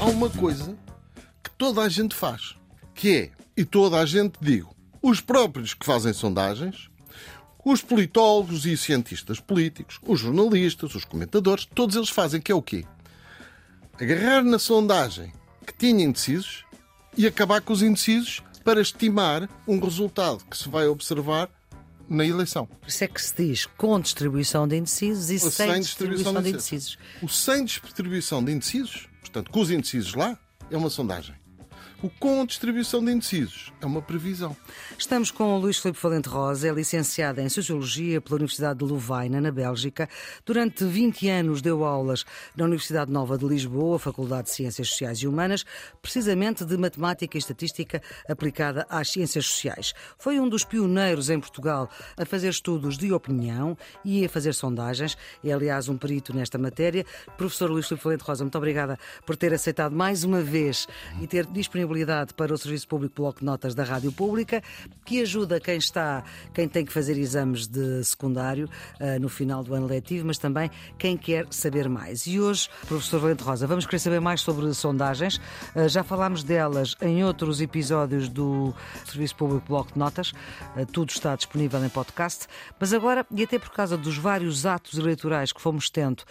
[0.00, 0.76] Há uma coisa
[1.42, 2.56] que toda a gente faz,
[2.94, 6.88] que é, e toda a gente digo, os próprios que fazem sondagens,
[7.64, 12.62] os politólogos e cientistas políticos, os jornalistas, os comentadores, todos eles fazem que é o
[12.62, 12.84] quê?
[14.00, 15.32] Agarrar na sondagem
[15.66, 16.64] que tinha indecisos
[17.16, 21.48] e acabar com os indecisos para estimar um resultado que se vai observar
[22.06, 22.66] na eleição.
[22.66, 26.50] Por isso é que se diz com distribuição de indecisos e Ou sem, distribuição de
[26.50, 26.98] indecisos.
[27.22, 30.38] O sem distribuição de indecisos, portanto, com os indecisos lá,
[30.70, 31.34] é uma sondagem.
[32.00, 34.56] O com distribuição de indecisos é uma previsão.
[34.96, 39.40] Estamos com o Luís Filipe Valente Rosa, é licenciado em Sociologia pela Universidade de Louvaina,
[39.40, 40.08] na Bélgica.
[40.46, 42.24] Durante 20 anos deu aulas
[42.56, 45.64] na Universidade Nova de Lisboa, Faculdade de Ciências Sociais e Humanas,
[46.00, 49.92] precisamente de Matemática e Estatística aplicada às ciências sociais.
[50.18, 55.18] Foi um dos pioneiros em Portugal a fazer estudos de opinião e a fazer sondagens.
[55.42, 57.04] É, aliás, um perito nesta matéria.
[57.36, 60.86] Professor Luís Filipe Valente Rosa, muito obrigada por ter aceitado mais uma vez
[61.20, 61.44] e ter
[61.88, 64.62] disponibilidade para o Serviço Público Bloco de Notas da Rádio Pública,
[65.04, 66.22] que ajuda quem está,
[66.52, 68.68] quem tem que fazer exames de secundário
[69.00, 72.26] uh, no final do ano letivo, mas também quem quer saber mais.
[72.26, 75.38] E hoje, professor Valente Rosa, vamos querer saber mais sobre sondagens.
[75.74, 78.74] Uh, já falámos delas em outros episódios do
[79.06, 80.32] Serviço Público Bloco de Notas.
[80.76, 82.46] Uh, tudo está disponível em podcast.
[82.78, 86.22] Mas agora, e até por causa dos vários atos eleitorais que fomos tendo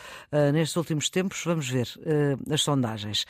[0.53, 1.87] nestes últimos tempos, vamos ver
[2.51, 3.25] as sondagens.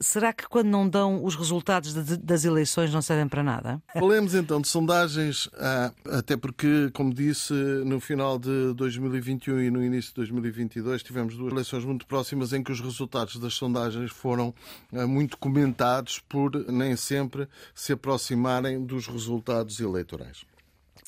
[0.00, 3.80] será que quando não dão os resultados resultados das eleições não servem para nada?
[3.92, 9.82] Falemos então de sondagens, ah, até porque, como disse, no final de 2021 e no
[9.82, 14.52] início de 2022 tivemos duas eleições muito próximas em que os resultados das sondagens foram
[14.92, 20.44] ah, muito comentados por nem sempre se aproximarem dos resultados eleitorais.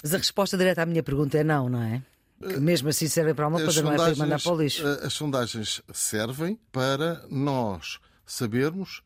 [0.03, 2.03] Mas a resposta direta à minha pergunta é não, não é?
[2.41, 4.87] Que mesmo assim servem para uma coisa, não é para mandar para o lixo.
[4.87, 9.03] Ah, as sondagens servem para nós sabermos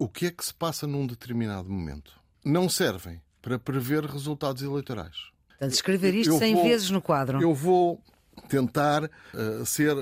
[0.00, 2.18] o que é que se passa num determinado momento.
[2.42, 5.28] Não servem para prever resultados eleitorais.
[5.50, 7.42] Portanto, escrever isto 100 vou, vezes no quadro.
[7.42, 8.02] Eu vou
[8.48, 9.94] tentar uh, ser,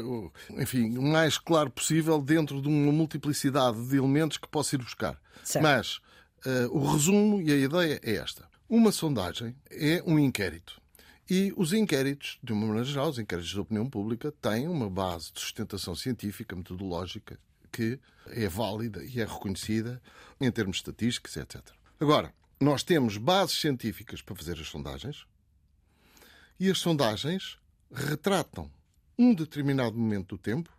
[0.51, 5.21] enfim, o mais claro possível dentro de uma multiplicidade de elementos que posso ir buscar.
[5.43, 5.65] Certo.
[5.65, 5.97] Mas
[6.47, 8.49] uh, o resumo e a ideia é esta.
[8.69, 10.81] Uma sondagem é um inquérito.
[11.29, 15.33] E os inquéritos, de uma maneira geral, os inquéritos de opinião pública, têm uma base
[15.33, 17.37] de sustentação científica, metodológica
[17.79, 20.03] que é válida e é reconhecida
[20.41, 21.63] em termos estatísticos, etc.
[22.01, 25.25] Agora, nós temos bases científicas para fazer as sondagens
[26.59, 27.57] e as sondagens
[27.93, 28.69] retratam
[29.17, 30.77] um determinado momento do tempo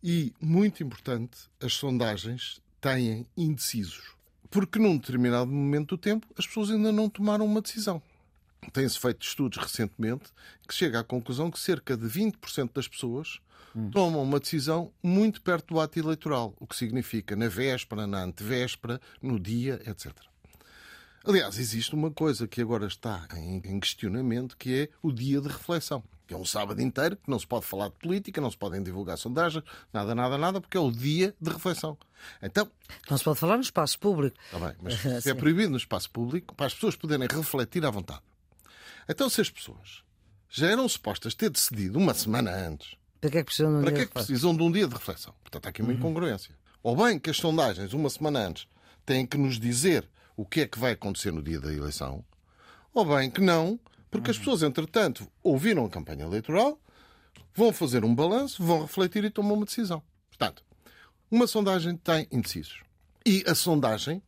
[0.00, 4.14] e, muito importante, as sondagens têm indecisos.
[4.48, 8.00] Porque num determinado momento do tempo as pessoas ainda não tomaram uma decisão.
[8.72, 10.30] Tem-se feito estudos recentemente
[10.68, 13.40] que chega à conclusão que cerca de 20% das pessoas
[13.74, 13.90] hum.
[13.90, 19.00] tomam uma decisão muito perto do ato eleitoral, o que significa na véspera, na antevéspera,
[19.20, 20.12] no dia, etc.
[21.26, 26.04] Aliás, existe uma coisa que agora está em questionamento, que é o dia de reflexão.
[26.26, 28.82] Que é um sábado inteiro que não se pode falar de política, não se podem
[28.82, 31.98] divulgar sondagens, nada, nada, nada, porque é o dia de reflexão.
[32.42, 32.70] Então.
[33.10, 34.36] Não se pode falar no espaço público.
[34.46, 37.90] Está bem, mas se é proibido no espaço público, para as pessoas poderem refletir à
[37.90, 38.22] vontade.
[39.08, 40.02] Então, se as pessoas
[40.48, 43.80] já eram supostas ter decidido uma semana antes para que é que precisam de um,
[43.80, 45.34] para dia, que é que precisam de um dia de reflexão?
[45.42, 45.96] Portanto, há aqui uma uhum.
[45.96, 46.54] incongruência.
[46.82, 48.66] Ou bem que as sondagens, uma semana antes,
[49.06, 52.24] têm que nos dizer o que é que vai acontecer no dia da eleição,
[52.92, 53.80] ou bem que não,
[54.10, 54.44] porque as uhum.
[54.44, 56.78] pessoas, entretanto, ouviram a campanha eleitoral,
[57.54, 60.02] vão fazer um balanço, vão refletir e tomam uma decisão.
[60.28, 60.62] Portanto,
[61.30, 62.82] uma sondagem tem indecisos.
[63.24, 64.22] E a sondagem,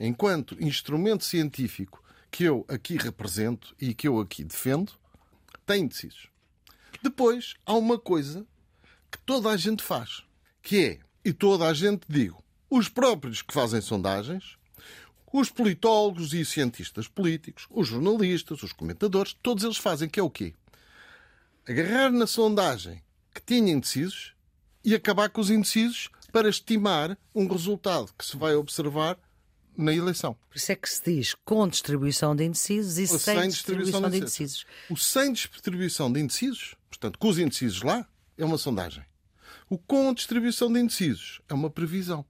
[0.00, 4.92] enquanto instrumento científico que eu aqui represento e que eu aqui defendo,
[5.64, 6.31] tem indecisos.
[7.02, 8.46] Depois, há uma coisa
[9.10, 10.22] que toda a gente faz,
[10.62, 14.56] que é, e toda a gente digo, os próprios que fazem sondagens,
[15.32, 20.30] os politólogos e cientistas políticos, os jornalistas, os comentadores, todos eles fazem que é o
[20.30, 20.54] quê?
[21.66, 23.02] Agarrar na sondagem
[23.34, 24.34] que tinha indecisos
[24.84, 29.18] e acabar com os indecisos para estimar um resultado que se vai observar
[29.76, 30.36] na eleição.
[30.48, 34.10] Por isso é que se diz com distribuição de indecisos e sem, sem distribuição, distribuição
[34.10, 34.66] de indecisos.
[34.90, 38.06] O sem distribuição de indecisos, portanto, com os indecisos lá,
[38.36, 39.04] é uma sondagem.
[39.68, 42.24] O com distribuição de indecisos é uma previsão.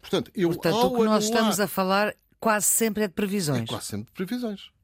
[0.00, 1.20] Portanto, eu, portanto o que nós anular...
[1.22, 3.62] estamos a falar quase sempre é de previsões.
[3.62, 4.74] É quase sempre de previsões.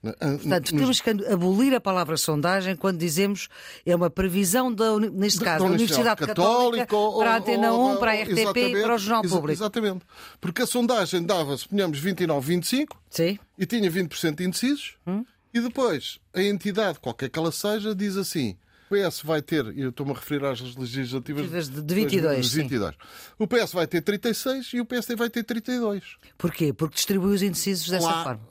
[0.00, 3.48] Portanto, temos que abolir a palavra sondagem quando dizemos
[3.84, 7.96] é uma previsão, da, neste caso, da Universidade, Universidade Católica, Católica para a Antena 1,
[7.96, 9.52] para a RTP e para o Jornal Público.
[9.52, 10.04] Exatamente.
[10.40, 13.38] Porque a sondagem dava, suponhamos, 29, 25 Sim.
[13.58, 14.94] e tinha 20% de indecisos.
[15.06, 15.24] Hum?
[15.56, 18.58] E depois, a entidade, qualquer que ela seja, diz assim:
[18.90, 22.94] o PS vai ter, e eu estou-me a referir às legislativas de 22, de 22.
[23.38, 26.04] O PS vai ter 36 e o PSD vai ter 32.
[26.36, 26.74] Porquê?
[26.74, 28.48] Porque distribui os indecisos dessa lá, forma.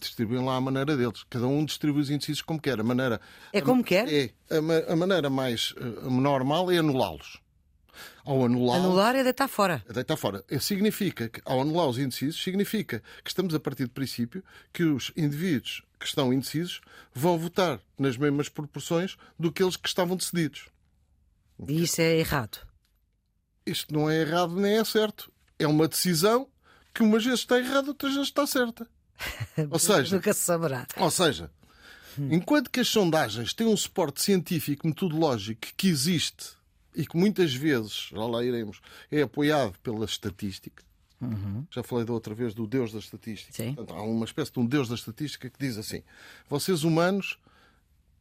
[0.00, 1.24] Distribuem lá a maneira deles.
[1.30, 2.80] Cada um distribui os indecisos como quer.
[2.80, 3.20] A maneira,
[3.52, 4.12] é como a, quer?
[4.12, 4.30] É.
[4.50, 7.40] A, a maneira mais uh, normal é anulá-los.
[8.24, 8.78] Ao anular.
[8.78, 9.84] Anular é deitar fora.
[9.88, 10.44] É deitar fora.
[10.60, 14.42] Significa que, ao anular os indecisos, significa que estamos a partir do princípio
[14.72, 16.80] que os indivíduos que estão indecisos
[17.12, 20.66] vão votar nas mesmas proporções do que eles que estavam decididos.
[21.66, 22.58] E isso é errado.
[23.66, 25.32] Isto não é errado nem é certo.
[25.58, 26.48] É uma decisão
[26.94, 28.88] que umas vezes está errada, outras vezes está certa.
[29.70, 30.86] Ou seja, nunca se saberá.
[30.96, 31.50] Ou seja,
[32.18, 36.57] enquanto que as sondagens têm um suporte científico, metodológico que existe
[36.98, 40.82] e que muitas vezes, já lá iremos, é apoiado pela estatística.
[41.20, 41.64] Uhum.
[41.70, 43.52] Já falei da outra vez do Deus da estatística.
[43.52, 43.72] Sim.
[43.74, 46.02] Portanto, há uma espécie de um Deus da estatística que diz assim:
[46.48, 47.38] vocês humanos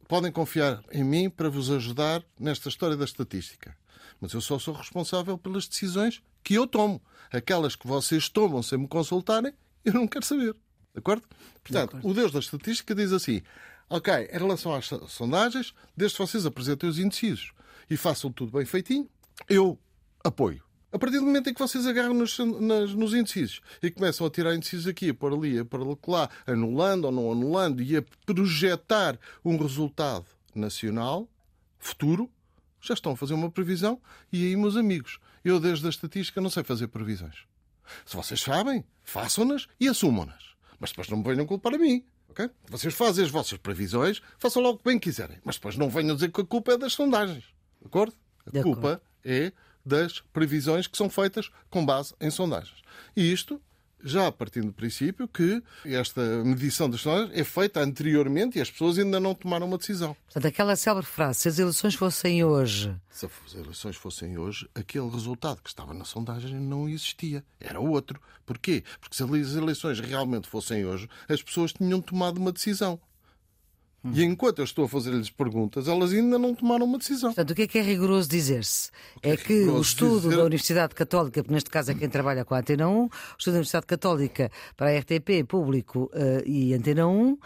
[0.08, 3.76] podem confiar em mim para vos ajudar nesta história da estatística.
[4.22, 7.02] Mas eu só sou responsável pelas decisões que eu tomo.
[7.32, 9.54] Aquelas que vocês tomam sem me consultarem,
[9.84, 10.54] eu não quero saber.
[10.94, 11.24] De acordo?
[11.64, 12.08] Portanto, de acordo.
[12.08, 13.42] o Deus da estatística diz assim:
[13.90, 17.57] ok, em relação às sondagens, desde que vocês apresentem os indecisos
[17.90, 19.10] e façam tudo bem feitinho,
[19.50, 19.78] eu
[20.24, 20.64] apoio.
[20.92, 24.30] A partir do momento em que vocês agarram nos, nas, nos indecisos e começam a
[24.30, 28.04] tirar indecisos aqui, a pôr ali, a pôr lá, anulando ou não anulando e a
[28.26, 30.26] projetar um resultado
[30.56, 31.28] nacional,
[31.78, 32.32] futuro,
[32.82, 34.02] já estão a fazer uma previsão
[34.32, 37.46] e aí, meus amigos, eu desde a estatística não sei fazer previsões.
[38.06, 40.56] Se vocês sabem, façam-nas e assumam-nas.
[40.80, 42.04] Mas depois não me venham culpar a mim.
[42.30, 42.50] Okay?
[42.70, 45.40] Vocês fazem as vossas previsões, façam logo o que bem quiserem.
[45.44, 47.46] Mas depois não venham dizer que a culpa é das sondagens.
[47.82, 48.14] De acordo?
[48.46, 49.02] A De culpa acordo.
[49.26, 49.52] é
[49.86, 52.82] das previsões que são feitas com base em sondagens.
[53.16, 53.62] E isto
[54.04, 58.98] já partindo do princípio que esta medição das sondagens é feita anteriormente e as pessoas
[59.00, 60.16] ainda não tomaram uma decisão.
[60.26, 62.96] Portanto, aquela célebre frase, se as eleições fossem hoje.
[63.10, 67.44] Se as eleições fossem hoje, aquele resultado que estava na sondagem não existia.
[67.60, 68.22] Era outro.
[68.46, 68.84] Porquê?
[69.02, 73.00] Porque se as eleições realmente fossem hoje, as pessoas tinham tomado uma decisão.
[74.14, 77.30] E enquanto eu estou a fazer-lhes perguntas, elas ainda não tomaram uma decisão.
[77.32, 78.90] Portanto, o que é que é rigoroso dizer-se?
[79.22, 82.54] É, é que o estudo dizer- da Universidade Católica, neste caso é quem trabalha com
[82.56, 87.08] a Antena 1, o estudo da Universidade Católica para a RTP, Público eh, e Antena
[87.08, 87.38] 1,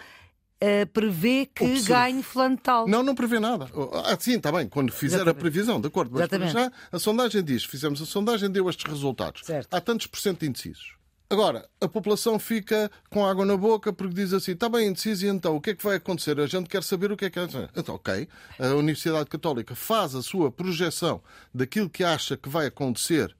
[0.59, 1.87] eh, prevê que Observe.
[1.87, 2.87] ganhe fulano de tal.
[2.87, 3.67] Não, não prevê nada.
[4.05, 5.37] Ah, sim, está bem, quando fizer Exatamente.
[5.37, 6.11] a previsão, de acordo.
[6.11, 6.53] Mas Exatamente.
[6.53, 9.41] já a sondagem diz, fizemos a sondagem, deu estes resultados.
[9.45, 9.73] Certo.
[9.73, 10.93] Há tantos por cento de indecisos.
[11.31, 15.29] Agora, a população fica com água na boca porque diz assim: está bem indeciso, e
[15.29, 16.37] então o que é que vai acontecer?
[16.37, 17.47] A gente quer saber o que é que é.
[17.73, 18.27] Então, ok,
[18.59, 21.23] a Universidade Católica faz a sua projeção
[21.53, 23.33] daquilo que acha que vai acontecer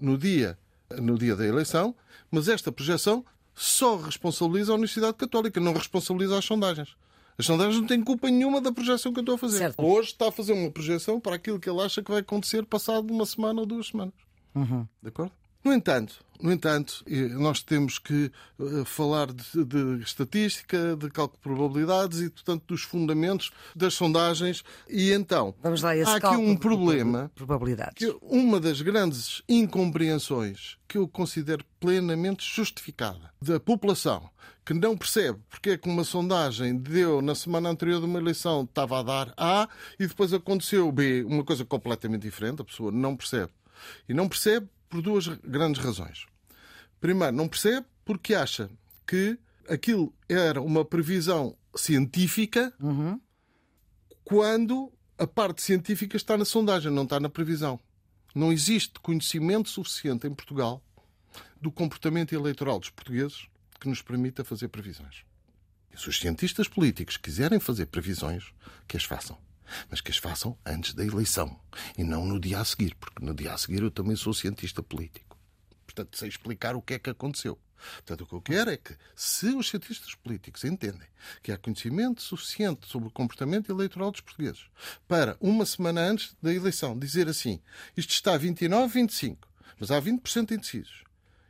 [0.00, 0.58] no dia,
[1.00, 1.94] no dia da eleição,
[2.32, 6.96] mas esta projeção só responsabiliza a Universidade Católica, não responsabiliza as sondagens.
[7.38, 9.58] As sondagens não têm culpa nenhuma da projeção que eu estou a fazer.
[9.58, 9.84] Certo.
[9.84, 13.08] Hoje está a fazer uma projeção para aquilo que ele acha que vai acontecer passado
[13.08, 14.14] uma semana ou duas semanas.
[15.00, 15.30] De acordo?
[15.66, 18.30] No entanto, no entanto, nós temos que
[18.60, 24.62] eh, falar de, de estatística, de cálculo de probabilidades e, portanto, dos fundamentos das sondagens.
[24.88, 27.94] E então, Vamos lá, há aqui um problema Probabilidades.
[27.96, 34.30] que uma das grandes incompreensões que eu considero plenamente justificada da população
[34.64, 38.62] que não percebe porque é que uma sondagem deu na semana anterior de uma eleição
[38.62, 39.68] estava a dar A
[39.98, 43.50] e depois aconteceu B, uma coisa completamente diferente, a pessoa não percebe.
[44.08, 46.26] E não percebe por duas grandes razões.
[47.00, 48.70] Primeiro, não percebe porque acha
[49.06, 49.38] que
[49.68, 52.72] aquilo era uma previsão científica
[54.24, 57.78] quando a parte científica está na sondagem, não está na previsão.
[58.34, 60.82] Não existe conhecimento suficiente em Portugal
[61.60, 63.46] do comportamento eleitoral dos portugueses
[63.78, 65.24] que nos permita fazer previsões.
[65.92, 68.52] E se os cientistas políticos quiserem fazer previsões,
[68.88, 69.38] que as façam.
[69.90, 71.58] Mas que as façam antes da eleição
[71.96, 74.82] e não no dia a seguir, porque no dia a seguir eu também sou cientista
[74.82, 75.36] político.
[75.86, 77.58] Portanto, sei explicar o que é que aconteceu.
[77.96, 81.08] Portanto, o que eu quero é que, se os cientistas políticos entendem
[81.42, 84.66] que há conhecimento suficiente sobre o comportamento eleitoral dos portugueses
[85.06, 87.60] para, uma semana antes da eleição, dizer assim:
[87.96, 91.05] isto está a 29, 25, mas há 20% de indecisos.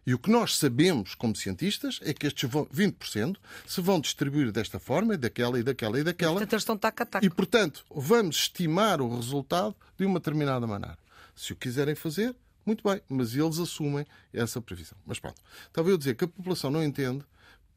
[0.07, 3.37] E o que nós sabemos como cientistas é que estes 20%
[3.67, 6.35] se vão distribuir desta forma, e daquela, e daquela, e daquela.
[6.35, 7.27] Portanto, eles estão tac a tac.
[7.27, 10.97] E, portanto, vamos estimar o resultado de uma determinada maneira.
[11.35, 14.97] Se o quiserem fazer, muito bem, mas eles assumem essa previsão.
[15.05, 17.25] Mas pronto, estava eu a dizer que a população não entende,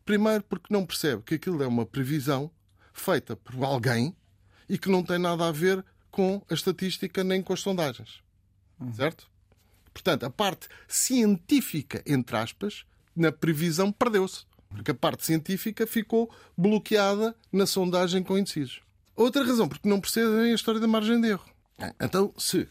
[0.05, 2.51] primeiro porque não percebe que aquilo é uma previsão
[2.93, 4.15] feita por alguém
[4.67, 8.21] e que não tem nada a ver com a estatística nem com as sondagens.
[8.95, 9.28] Certo?
[10.01, 14.45] Portanto, a parte científica, entre aspas, na previsão perdeu-se.
[14.69, 18.81] Porque a parte científica ficou bloqueada na sondagem com indecisos.
[19.15, 21.45] Outra razão, porque não percebem a história da margem de erro.
[21.99, 22.67] Então, se.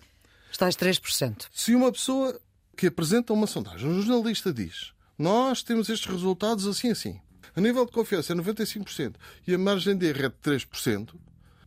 [0.51, 1.49] Estás 3%.
[1.53, 2.41] Se uma pessoa
[2.77, 7.21] que apresenta uma sondagem, um jornalista diz nós temos estes resultados assim assim.
[7.57, 9.17] A nível de confiança é 95%
[9.47, 11.13] e a margem de erro é de 3%.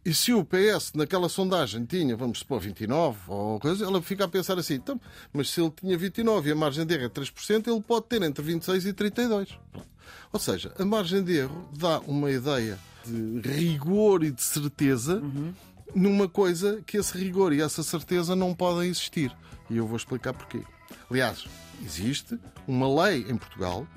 [0.03, 4.27] E se o PS naquela sondagem tinha, vamos supor, 29 ou coisa, ela fica a
[4.27, 4.99] pensar assim, então,
[5.31, 8.21] mas se ele tinha 29 e a margem de erro é 3%, ele pode ter
[8.23, 9.49] entre 26 e 32.
[10.33, 15.53] Ou seja, a margem de erro dá uma ideia de rigor e de certeza uhum.
[15.93, 19.35] numa coisa que esse rigor e essa certeza não podem existir.
[19.69, 20.63] E eu vou explicar porquê.
[21.09, 21.45] Aliás,
[21.85, 23.87] existe uma lei em Portugal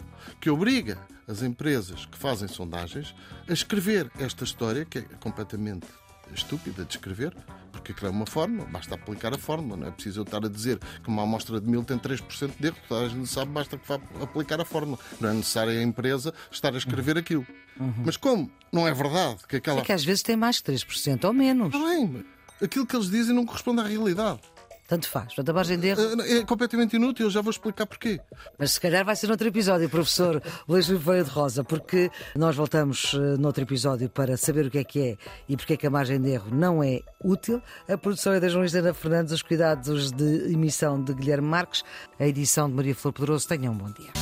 [0.41, 3.15] que obriga as empresas que fazem sondagens
[3.49, 5.87] a escrever esta história, que é completamente
[6.35, 7.35] estúpida de escrever,
[7.71, 10.49] porque aquilo é uma fórmula, basta aplicar a fórmula, não é preciso eu estar a
[10.49, 13.77] dizer que uma amostra de mil tem 3% de erro, toda a gente sabe, basta
[13.77, 14.99] que vá aplicar a fórmula.
[15.21, 17.47] Não é necessário a empresa estar a escrever aquilo.
[17.79, 18.03] Uhum.
[18.05, 19.81] Mas como não é verdade que aquela.
[19.81, 21.73] É que às vezes tem mais que 3% ou menos.
[21.73, 22.25] Não bem,
[22.63, 24.41] aquilo que eles dizem não corresponde à realidade.
[24.87, 25.27] Tanto faz.
[25.27, 26.23] Portanto, a margem de erro.
[26.23, 28.21] É, é completamente inútil, já vou explicar porquê.
[28.59, 33.15] Mas se calhar vai ser noutro episódio, professor Luís Oliveira de Rosa, porque nós voltamos
[33.15, 35.17] eh, noutro episódio para saber o que é que é
[35.49, 37.63] e porque é que a margem de erro não é útil.
[37.89, 41.83] A produção é da jornalista Ana Fernandes, os cuidados de emissão de Guilherme Marques,
[42.19, 43.49] a edição de Maria Flor Pedroso.
[43.49, 44.13] Tenham um bom dia.